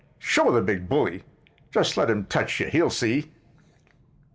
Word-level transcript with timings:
"Show 0.17 0.51
the 0.51 0.61
big 0.63 0.89
bully!" 0.89 1.21
"Just 1.69 1.95
let 1.95 2.09
him 2.09 2.25
touch 2.25 2.59
you—he'll 2.59 2.89
see!" 2.89 3.29